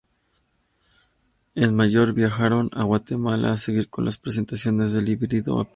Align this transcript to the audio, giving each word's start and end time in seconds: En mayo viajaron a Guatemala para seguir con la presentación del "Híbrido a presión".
En 1.53 1.75
mayo 1.75 2.11
viajaron 2.11 2.71
a 2.73 2.81
Guatemala 2.85 3.49
para 3.49 3.57
seguir 3.57 3.87
con 3.87 4.03
la 4.03 4.11
presentación 4.19 4.79
del 4.79 5.07
"Híbrido 5.07 5.59
a 5.59 5.65
presión". 5.65 5.69